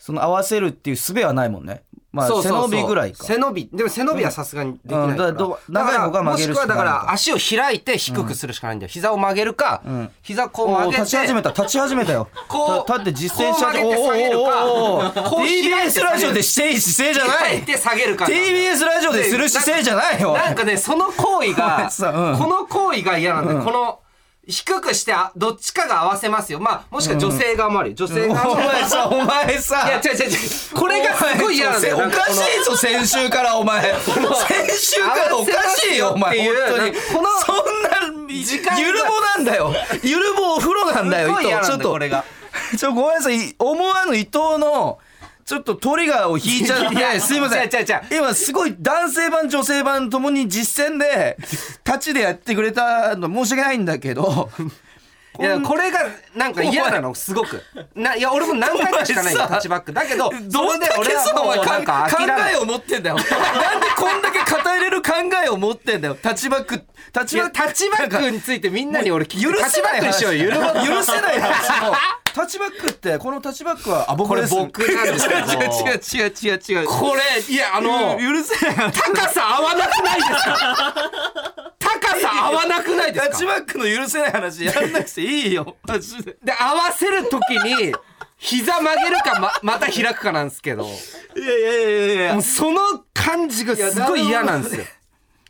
[0.00, 1.82] その合わせるっていう術はないもんね。
[2.10, 2.70] まあ背そうそうそう。
[2.70, 3.22] 伸びぐらいか。
[3.22, 3.68] 背伸び。
[3.70, 5.36] でも背伸びはさすがにできないから,、うん
[5.68, 9.82] 長い方が曲げるしかないもしくはだから足を開いて低くするしかないんだよ、膝を曲げるか、
[10.22, 12.28] 膝こうおー曲げて立ち始めた立ち始めたよ。
[12.48, 14.40] こうた立って実践し始めこう曲げて下げるか。
[14.40, 15.30] おーおーおー。
[15.30, 17.38] こう開いて TBS ラジオでしていい姿勢じゃない。
[17.38, 18.24] 開いて下げるか。
[18.24, 20.32] TBS ラジオでする姿勢じゃないよ。
[20.32, 23.98] なんかねその行為おが、 この行為が嫌なんだよ、この
[24.50, 26.60] 低くしてあどっちかが合わせますよ。
[26.60, 27.94] まあもしくは女性側もあるよ。
[27.94, 30.38] 女性側もお前さお前さいや違う違う違う。
[30.74, 31.96] これがすごい嫌なんだよ。
[31.96, 33.82] おかしいぞ先週からお前。
[33.82, 34.16] 先
[34.78, 36.38] 週からおかしいよお前。
[36.38, 36.92] 本当に。
[36.92, 37.90] このそんな
[38.28, 39.74] 時間がゆるぼなんだよ。
[40.02, 41.66] ゆるぼお風呂なんだよ伊藤。
[41.66, 42.24] ちょっとこれが。
[42.76, 43.54] ちょごめんなさい。
[43.58, 44.98] 思わぬ伊藤の
[45.50, 47.68] ちょっとトリガーを引いちゃっ いやてすいません。
[48.12, 51.36] 今すごい男性版女性版ともに実践で
[51.84, 54.48] 立ちでやってくれたの申し訳ないんだけど。
[55.40, 56.00] いやこれが
[56.36, 57.64] なんか嫌なのすごく。
[57.96, 59.92] ないや俺も何回かしかないよタッチバック。
[59.92, 63.16] だけどそどれで俺はもうなんか考えを持ってんだよ。
[63.18, 63.32] なんで
[63.96, 65.12] こんだけ語れる考
[65.44, 66.80] えを持ってんだよタッチバック。
[67.12, 67.52] タッチバック。
[67.54, 69.46] タッチバックについてみんなに俺聞いて。
[69.46, 70.52] 許せないバックにしようよ。
[70.86, 71.96] 許せない話も
[72.34, 74.54] タッチバックってこのタッチバックはあ僕 これです。
[74.54, 75.40] 僕なんですけど。
[75.40, 76.86] 違う違う違う違う違う。
[76.86, 78.72] これいやあの許せな。
[78.72, 80.94] い話高さ合わなくないですか？
[81.78, 85.76] 高さ合わなくないでタッチすかバックの許せない話やんなくていいよ。
[85.86, 86.36] マジで。
[86.42, 87.94] で合わせる時に
[88.38, 90.86] 膝曲げるかままた開くかなんですけど。
[91.36, 92.80] いやいやいやいやもうその
[93.12, 94.84] 感じがすごい嫌なんですよ。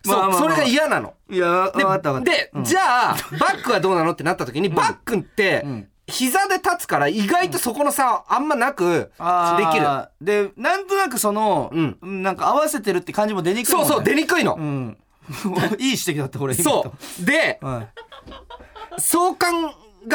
[0.07, 1.12] まあまあまあそうそれが嫌なの。
[1.29, 2.59] いや分でかった分かった。
[2.59, 9.87] で、じゃあバックはどうなのってなった時に、バックってん膝で立つから意外とそこの差あんまなくできる、
[10.20, 12.23] でなんとなくその、うん。
[12.23, 13.79] なんか合わせてるって感じも出にくいね。
[13.79, 14.99] そうそう出にくいの、うん。
[15.79, 16.55] いい指摘だった俺。
[16.55, 17.25] 今そう。
[17.25, 19.46] でう、はい、そう考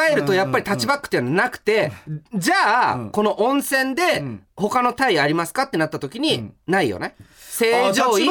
[0.10, 1.91] えるとやっぱりタッチバックっていうのはなくて、
[2.34, 3.10] じゃあ、うん。
[3.12, 4.43] この温泉でん。
[4.55, 6.53] 他のタイありますかってなった時に、ん。
[6.67, 7.15] ないよね。
[7.38, 8.27] 正常位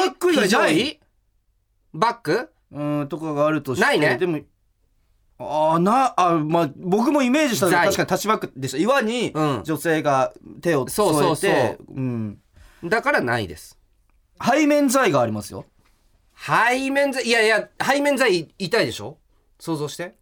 [0.48, 1.00] 常位？
[1.94, 2.50] バック？
[2.72, 4.18] うんとかがあるとしてないね。
[4.18, 4.40] でも
[5.36, 7.86] あーなあまあ僕もイメージしたのは在。
[7.86, 8.78] 確かにタッチバックでした。
[8.78, 9.62] 岩にうん。
[9.64, 11.78] 女性が手を添えて、そうそうそう。
[11.94, 12.38] うん、
[12.84, 13.76] だからないです。
[14.40, 15.64] 背面剤がありますよ。
[16.36, 17.24] 背面剤？
[17.24, 19.18] いやいや背面剤痛いでしょ？
[19.58, 20.14] 想像して。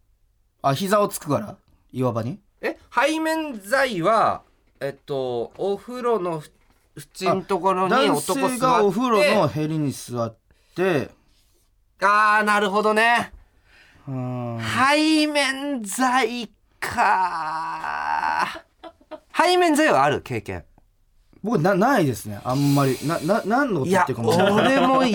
[0.61, 1.57] あ膝をつくから
[1.91, 2.39] 岩場に。
[2.61, 2.77] え？
[2.91, 4.41] 背面剤は
[4.79, 6.49] えっとお風呂のふ
[7.21, 10.35] 縁のところに男がお風呂のヘリに座っ
[10.75, 11.11] て。
[12.01, 13.31] あーなるほどね。
[13.37, 13.42] うん
[14.05, 18.63] 背面剤か。
[19.35, 20.65] 背面剤はある経験。
[21.41, 22.39] 僕なないですね。
[22.43, 22.97] あんまり。
[23.05, 24.77] なな何のこと言ってるかもわかんない。
[24.77, 25.13] 俺もい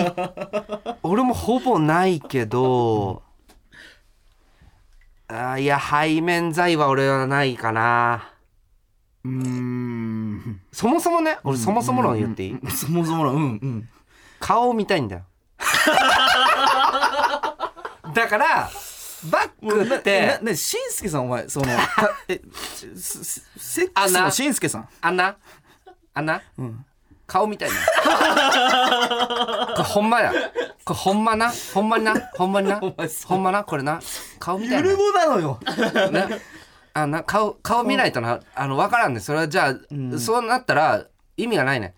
[1.03, 3.23] 俺もほぼないけど、
[5.27, 8.31] あーいや背面剤は俺はないかな。
[9.23, 10.61] うーん。
[10.71, 13.41] そもそもね俺そもそも論言っていい、そもそものうん。
[13.41, 13.89] うん。
[14.39, 15.23] 顔を見たいんだよ
[18.13, 18.69] だから
[19.31, 22.41] バックっなてなしんすけさんお前そのたえ
[22.95, 24.87] セックスのしんすけさん？
[25.01, 25.37] あんな
[26.13, 26.85] あんな、ん。
[27.27, 27.75] 顔みたいな。
[29.75, 30.33] これほんまや。
[30.83, 31.51] これほんまな？
[31.73, 32.19] ほんまにな？
[32.35, 32.79] ほんまにな？
[32.79, 33.63] ほんまな？
[33.63, 33.99] これな？
[34.39, 34.89] 顔みたいな。
[34.89, 35.59] ゆるぼなのよ。
[36.11, 36.27] な？
[36.93, 37.23] あな？
[37.23, 38.39] 顔顔見ないとな。
[38.55, 39.75] あの分からんねそれはじゃあ、
[40.17, 41.05] そうなったら
[41.37, 41.93] 意味がないね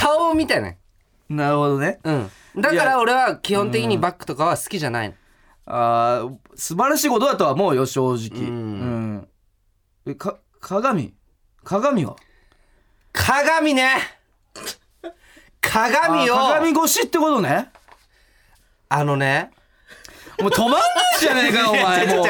[0.00, 0.78] 顔みたいね
[1.28, 1.98] なるほどね。
[2.04, 5.14] うんだから俺は基本的にバックとかは好きじゃないの。
[5.66, 8.40] あー素晴らしいことだとは思うよ正直。
[8.40, 9.14] ううん。
[9.16, 9.28] ん
[10.06, 11.14] えか鏡？
[11.64, 12.16] 鏡は？
[13.12, 13.90] 鏡ね。
[15.60, 16.36] 鏡を。
[16.36, 17.70] あ鏡越しってことね？
[18.88, 19.50] あのね。
[20.40, 20.82] もう止まんない
[21.18, 22.26] じゃねえか よお前もう。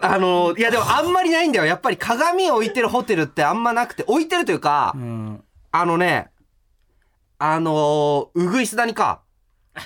[0.00, 1.64] あのいやでもあんまりないんだよ。
[1.64, 4.04] やっぱり鏡を置いてるホテルってあんまなくて。
[4.06, 5.44] 置いてるというか、うん。
[5.72, 6.30] あのね
[7.38, 9.22] あのうぐいす谷か。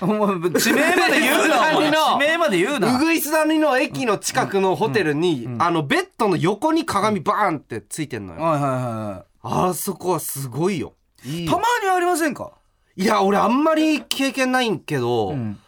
[0.00, 1.90] お前地名まで言うなお前。
[1.92, 10.94] 地名まで言ううなぐいす谷の駅の近くのホテルに、あのベッドの横に鏡バーンってついてんのよ、はいはいはあそこはすごいよ。
[11.24, 12.52] いいたまにありませんか？
[12.96, 15.58] いや俺あんまり経験ないんけど、うん。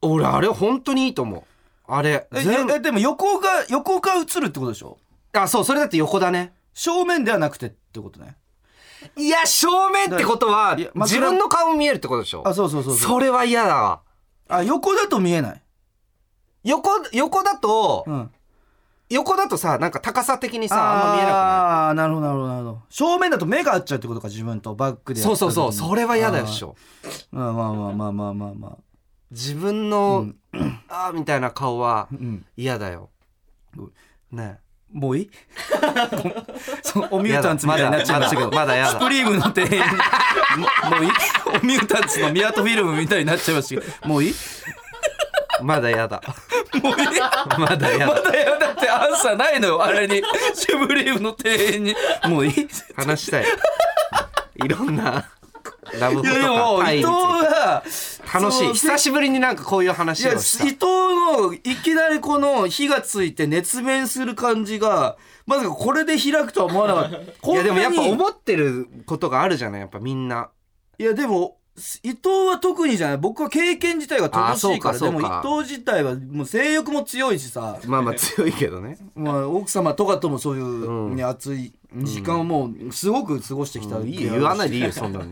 [0.00, 1.42] 俺あれ本当にいいと思う。
[1.88, 4.98] あれえ全部えでも横が横が映るってことでしょ？
[5.34, 6.54] あそうそれだって横だね。
[6.72, 8.36] 正面ではなくてってことね
[9.16, 12.42] いや正面ってことは自分の顔見えるってことでしょ？
[12.46, 14.00] あそうそうそうそれは嫌だわ。
[14.48, 15.62] あ横だと見えない。
[16.64, 18.30] 横横だと、うん。
[19.08, 22.82] 横だとさなんか高さ的にさあんま見えなくああーなるほどなるほどなるほど。
[22.88, 24.74] 正面だと目が合っちゃうってことか自分と。
[24.74, 25.72] バックでないそうそうそう。
[25.72, 26.74] それは嫌だでしょ
[27.32, 28.76] あまあまあまあまあまあまあ
[29.30, 30.26] 自分の、
[30.88, 32.44] あーみたいな顔はうん。
[32.56, 33.10] 嫌だよ。
[33.76, 33.92] うん。
[34.36, 34.58] ね
[34.96, 35.30] もういい
[36.82, 38.50] そうおミュータンツみたいになっちゃいましたけど。
[38.50, 38.90] まだやだ。
[38.92, 39.70] スプリームの店員
[40.56, 41.08] ももうい？
[41.08, 41.10] い
[41.62, 44.08] おミュータンツのミアトフィルムみたいになっちゃいましたけど。
[44.08, 44.28] もうい？
[44.30, 44.34] い
[45.62, 46.22] まだやだ。
[46.82, 46.94] もうい？
[46.94, 47.06] い
[47.58, 48.14] まだやだ。
[48.14, 49.84] まだやだってアンサーないのよ。
[49.84, 50.22] あれに。
[50.54, 51.94] シュブリームの店員に。
[52.24, 52.48] もうい？
[52.48, 53.44] いい話したい。
[54.64, 55.28] いろんな
[56.00, 57.84] ラブホとやでも伊藤が
[58.32, 58.68] 楽しい。
[58.72, 60.64] 久しぶりになんかこういう話をした。
[60.64, 67.18] 藤のいきなりこの火がついて熱弁する感じがまさかこれで開くとは思わなかった。
[67.52, 70.50] いやでもやっぱ思ってることがあるじゃないやっぱみんな。
[70.98, 71.58] いやでも
[72.02, 73.18] 伊藤は特にじゃない。
[73.18, 74.98] 僕は経験自体が乏しいから。
[74.98, 75.24] でも伊
[75.62, 78.98] 藤自体はもう性欲も強いしさ、まあまあ強いけどね。
[79.14, 85.26] まあ、奥様とかともそういう、熱い時間をもうすごく過ごしてきた、いいよ言わないでいいよそんなの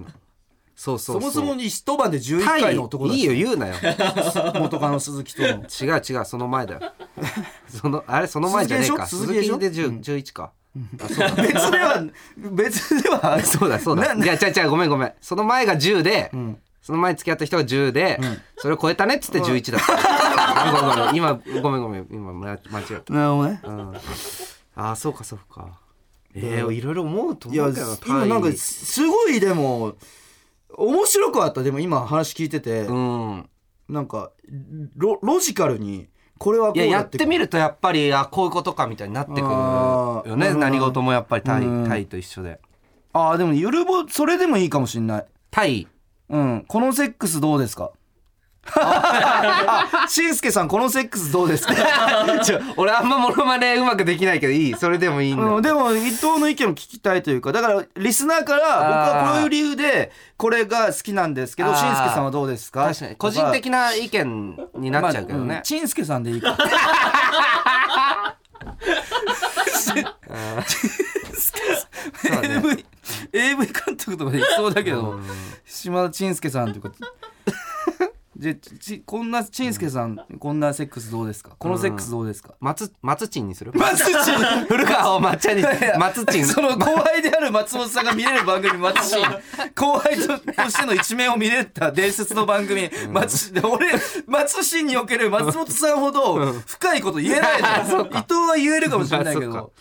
[0.85, 3.21] そうそうそもそもに一晩で11タイ回の男だし。
[3.21, 3.75] いいよ言うなよ。
[4.61, 5.49] 元カノ鈴木との。
[5.49, 6.81] 違う違うその前だよ。
[7.67, 9.07] そのあれその前じゃねえか。
[9.07, 10.53] 鈴木で鈴木で鈴木10 11か。
[11.03, 11.33] あそうだ。
[11.41, 12.05] 別では
[12.59, 13.41] 別では。
[13.43, 14.15] そうだそうだ。
[14.15, 15.13] ないや違う違うごめんごめん。
[15.23, 16.59] その前が10で、ん。
[16.83, 18.21] その前に付き合った人が10で、
[18.59, 21.15] それを超えたねっつって11だった、ごめんごめん。
[21.15, 22.07] 今ごめんごめん。
[22.11, 22.59] 今間違
[22.91, 23.61] えた、なるほどね。
[23.65, 23.97] うん、
[24.77, 25.81] ああそうかそうか。
[26.35, 29.95] えー、いろいろ思うと思うけどな今なんかすごいでも
[30.77, 33.49] 面白くあったでも今話聞いてて、うん。
[33.89, 34.31] なんか
[34.97, 36.09] ロロジカルに
[36.39, 40.49] これはこうだいややってみるとやっぱりあこういうことかみたいになってくるあーよね。
[40.49, 40.61] うん。
[40.61, 41.89] 何事もやっぱりタイうん。
[41.89, 42.61] タイと一緒で。
[43.13, 45.27] ああでもゆるぼそれでもいいかもしんない。
[45.51, 45.87] タイ。
[46.29, 46.65] うん。
[46.67, 47.85] このセックスどうですか？
[47.85, 47.91] あ
[50.09, 51.75] しんすけさんこのセックスどうですか？
[52.77, 54.75] 俺あんまモノマネうまくできないけどいい。
[54.75, 62.85] それでもいいんだ、うん、でも伊藤の意見を聞きたいというかだからリスナーから僕はこういう理由でこれが好きなんですけどしんすけさんはどうですか？
[62.87, 63.17] 確かに。
[63.17, 66.57] 個人的な意見になっちゃうけどね、しんすけさんでいいか。
[69.85, 69.93] そ
[72.29, 72.55] うだね。
[72.57, 72.85] AV,
[73.33, 75.21] AV 監督とかでいそうだけど、
[75.67, 76.91] 島田ち介さんとか
[78.45, 81.57] でちこんなちんすけさんこんなセックスどうですか？
[81.59, 83.73] このセックスどうですか、松松チンにする？
[83.75, 84.11] 松ち
[84.69, 85.65] 古川を抹茶に
[85.99, 89.25] 松チンその後輩である松本さんが見れる番組松新
[89.75, 90.37] 後輩と
[90.71, 92.91] しての一面を見れた伝説の番組。
[93.11, 93.87] 松で俺
[94.27, 97.87] 松新における松本さんほど深いこと言えないじゃん。
[97.87, 99.73] 伊藤は言えるかもしれないけど。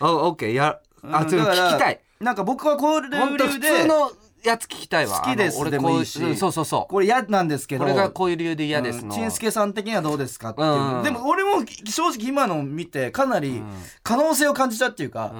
[0.00, 2.00] あオッケーやあちょっとだから聞きたい。
[2.20, 4.10] なんか僕はこういう理由で通の
[4.44, 5.20] やつ聞きたいわ。
[5.20, 6.36] 好きです俺でもいいし。
[6.36, 6.92] そうそうそう。
[6.92, 7.84] これ嫌なんですけど。
[7.84, 9.30] これがこういう理由で嫌ですの、ちん。
[9.30, 11.02] すけさん的にはどうですかっていう、うん。
[11.02, 13.62] でも俺も正直今の見てかなり
[14.02, 15.32] 可能性を感じたっていうか、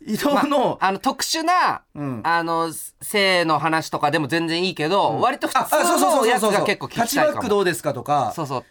[0.00, 2.20] 伊藤の、あの特殊な、うん。
[2.24, 5.60] あの性の話とかでも全然いいけど、割と普通
[6.00, 8.32] のやつが結構聞タッチバックどうですかとか。
[8.34, 8.64] そうそう。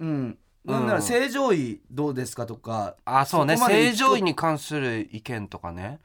[0.00, 0.38] うん。
[0.64, 2.94] なんなら正常位どうですかとか。
[3.04, 3.56] あそうね。
[3.56, 5.98] 正常位に関する意見とかね。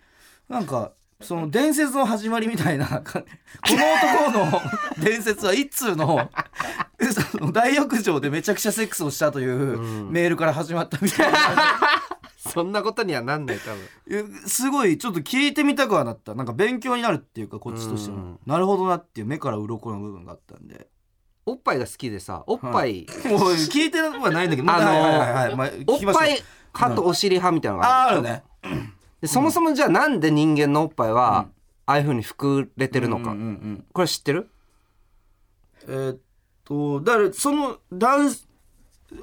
[0.50, 3.26] なんかその伝説の始まりみたいなこの
[4.32, 4.62] 男の
[5.04, 6.30] 伝説は一通の
[7.32, 9.80] その大浴場でめちゃくちゃセックスをしたという
[10.12, 11.40] メールから始まったみたいな、
[12.38, 13.74] そんなことにはなんない多
[14.08, 14.42] 分。
[14.48, 16.36] すごいちょっと聞いてみたくはなった。
[16.36, 18.40] なんか勉強になるっていうかこっちとしても、うん。
[18.46, 20.88] なるほどなっていう目から鱗の部分があったんで。
[21.46, 25.56] おっぱいが好きでさおっぱい、もう聞いてはないんだけどあのーはいはいはいはい。
[25.56, 28.44] まあおっぱい派とお尻派みたいなのがあるあーあるね
[29.22, 31.48] でそもそもじゃあなんで人間のおっぱいは、
[31.86, 34.50] ああいうふうに膨れてるのか、うんうんうんこれ知ってる？
[35.88, 36.18] えーっ
[36.66, 38.30] とだからその男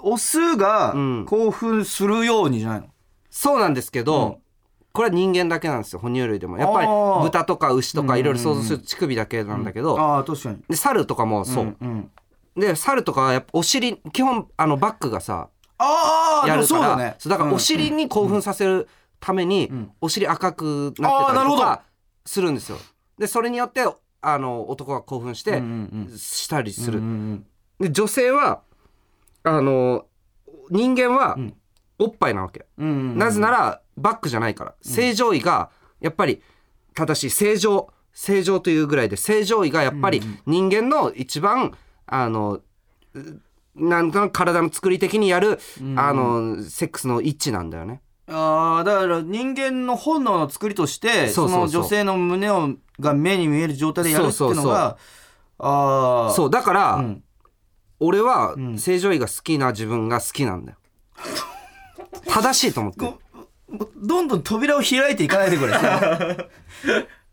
[0.01, 1.27] オスがうん。
[1.27, 2.87] 興奮するようにじゃないの、
[3.29, 4.37] そうなんですけど、うん。
[4.93, 5.99] これは人間だけなんですよ。
[5.99, 6.57] 哺乳類でも。
[6.57, 7.23] やっぱりあー。
[7.23, 10.59] 豚とか牛とかいろいろ想像すると乳首だけなんだけど、ああ確かに。
[10.69, 12.11] で猿とかもそう、んん。
[12.57, 17.17] で猿とかはやっぱお尻基本あのバックがさああやるからそうだね。
[17.19, 18.89] そうだからお尻に興奮させる
[19.25, 19.71] ために、
[20.03, 21.83] お尻赤くなってたりとか
[22.27, 22.77] するんですよ。
[23.19, 23.81] でそれによって
[24.21, 25.63] あの男が興奮して
[26.15, 27.01] したりする、
[27.81, 28.61] で女性は
[29.43, 30.05] あの
[30.71, 31.55] 人間はん。
[31.97, 34.75] おっぱいなわけ、なぜならバックじゃないから。
[34.83, 36.43] 正常位がやっぱり
[36.93, 41.73] 正しい正常正常というぐらいで正常位がやっぱり人間の一番
[42.07, 42.61] あの
[43.15, 43.41] う
[43.77, 45.61] なんか体の作り的にやる、
[45.97, 48.03] あのセックスの位置なんだよね。
[48.27, 54.97] ああだから人間の本能の作りとしてその女性の胸をが目に見える状態でやるっていうのが
[55.59, 57.23] ああそうだから、ん。
[58.01, 60.79] 俺は正常位が好きな自分が好きなんだよ。
[62.27, 63.07] 正しいと思って。
[63.07, 63.13] る。
[63.97, 65.73] どんどん扉を開いていかないでくれ。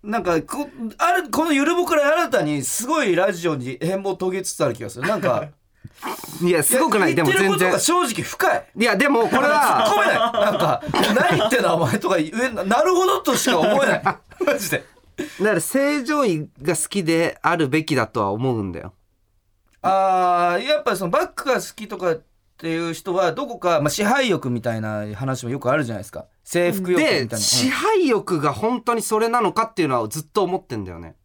[0.03, 5.07] なんかこあるこのゆるぼから新たにすごいラジオに変貌を遂げつつある気がする。
[5.07, 5.49] なんか
[6.41, 7.15] いやすごくない。
[7.15, 7.79] でも全然。
[7.79, 8.65] 正直深い。
[8.77, 10.15] いやでもこれ突っは込めない。
[10.15, 10.83] なんか
[11.29, 14.03] 何言ってんだお前とか言えななるほどとしか思えない。
[14.45, 14.83] マジで。
[15.39, 18.93] だから正常位が好きであるべきだとは思うんだよ。
[19.83, 22.23] あーやっぱそのバックが好きとかっ
[22.57, 26.25] ていう人はどこか、まあ、支配欲みたいな話もよくあるじゃないですか。
[26.43, 31.15] 征服欲みたいな、で支配欲が本当にそれなのかっていうのはずっと思ってんだよね。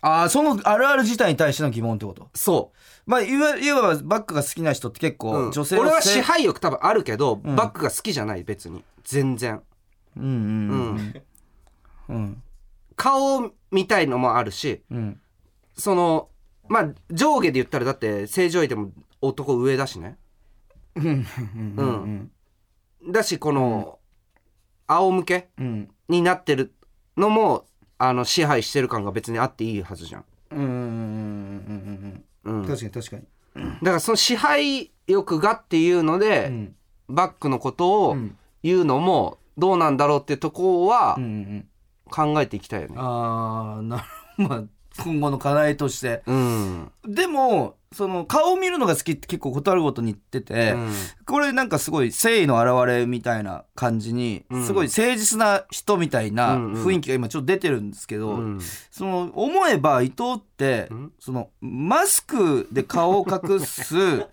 [0.00, 2.28] ああそのあるある自体に対しての疑問ってこと？
[2.34, 2.72] そ
[3.06, 5.18] まあいわいわばバックが好きな人って結う。
[5.18, 5.52] 構、うん。
[5.52, 8.82] 女性俺はせ支配欲多分あるけど、バックが好きじゃない別に。
[9.04, 9.62] 全然。
[10.16, 11.22] うんうん
[12.08, 12.42] うんうん。
[12.96, 15.20] 顔みたいのもあるしうん。
[15.76, 16.28] その
[16.68, 20.16] まあ上下で言ったらだって正常位でも男上だしね。
[20.94, 21.26] うん。
[21.56, 22.30] うん。
[23.10, 23.98] だしこの、
[24.86, 25.90] 仰向けうん。
[26.08, 26.72] になってる
[27.16, 27.66] のも
[27.98, 30.24] あの支配してる感が別にあっていいはずじゃん。
[30.52, 30.60] うん
[32.44, 32.64] うん。
[32.66, 33.22] 確かに確かに。
[33.82, 36.74] だからその支配欲がっていうので、うん。
[37.08, 38.36] バックのことをうん。
[38.62, 41.68] 言うのもどうなんだろうってとこはうんうん
[42.10, 42.94] 考えていきたいよね。
[42.98, 44.04] ああなる
[44.48, 44.62] まあ
[45.02, 46.22] 今後の課題として。
[46.26, 46.92] うん。
[47.06, 50.92] でもその顔を見るのが好きって結構断るごとに言ってて、うん。
[51.26, 54.66] これなんかすごい誠意の表れみたいな感じに、うん。
[54.66, 56.84] すごい誠実な人みたいなうんうん。
[56.84, 58.60] 雰囲気が今ちょっと出てるんですけど、うん。
[58.90, 61.12] その思えば伊藤って、ん。
[61.20, 64.26] そのマスクで顔を隠す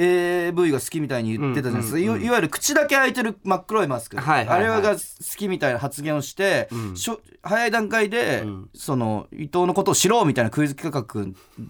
[0.00, 4.68] AV が好きみたいに言ってたじゃないですか、うんうんうんいわゆる口だけ開いてる真っ黒いマスク、はいはいはい。
[4.70, 5.00] あれが好
[5.36, 6.96] きみたいな発言をして、うん。
[6.96, 8.70] しょ早い段階で、うん。
[8.74, 11.26] その伊藤のことを知ろうみたいなクイズ企画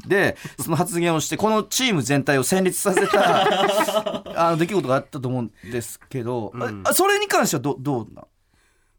[0.07, 6.83] で その発言をしてこのチーム全体を戦慄させた あの出来事があったと思うんですけど、うん。
[6.85, 8.26] あそれに関してはどどうなん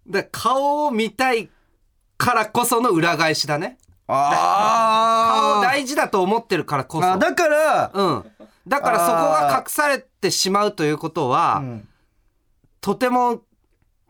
[0.07, 1.49] だ顔を見たい
[2.17, 3.77] からこその裏返しだね。
[4.07, 7.11] あ顔大事だと思ってるからこそ。
[7.11, 8.25] あだから、うん。
[8.71, 11.85] だからそこが隠されてしまうということは、うん
[12.79, 13.41] とても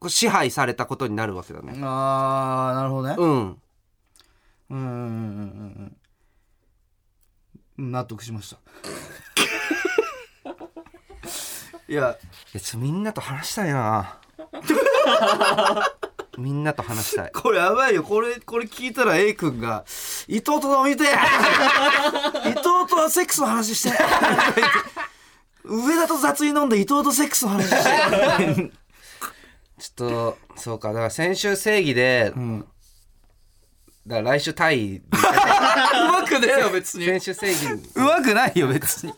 [0.08, 1.74] 支配されたことになるわけだね。
[1.84, 3.16] あーなるほどね。
[3.18, 3.28] うん。
[3.28, 5.98] うんうんうんうん
[7.78, 8.56] うん納得しました。
[11.90, 12.18] いや
[12.54, 14.18] いやみんなと話したいな
[16.38, 17.32] みんなと話したい。
[17.32, 18.04] これやばいよ。
[18.04, 19.86] これこれ聞いたら A 君が
[20.28, 21.04] 「伊藤と飲みて
[22.48, 23.98] 伊藤とはセックスの話して」
[25.64, 28.72] 上田と雑に飲んで伊藤とセックスの話して。
[29.80, 30.90] ちょっとそうか。
[30.90, 32.68] だから先週正義で、うん。
[34.06, 37.06] だから来週タイうまくねえよ別に。
[37.06, 37.66] 先週正義
[37.96, 39.14] うまくないよ別に。